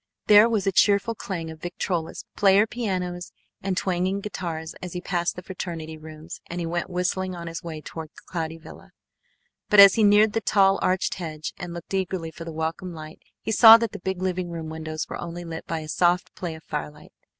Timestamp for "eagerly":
11.93-12.31